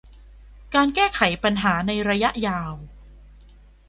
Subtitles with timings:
[0.75, 2.73] การแก้ไขปัญหาในระยะยาว